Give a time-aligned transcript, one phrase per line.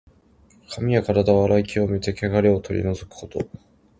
[0.67, 3.47] 髪やからだを洗い清めて、けがれを取り除くこと。